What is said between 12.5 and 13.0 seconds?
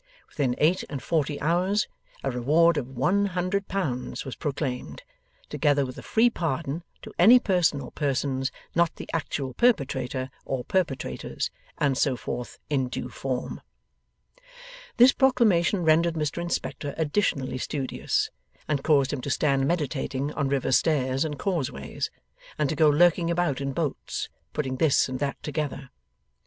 in